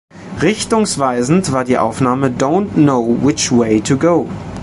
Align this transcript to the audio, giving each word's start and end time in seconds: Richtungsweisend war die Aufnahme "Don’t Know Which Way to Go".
Richtungsweisend 0.41 1.51
war 1.51 1.63
die 1.63 1.77
Aufnahme 1.77 2.31
"Don’t 2.31 2.73
Know 2.73 3.19
Which 3.21 3.51
Way 3.51 3.81
to 3.81 3.99
Go". 3.99 4.27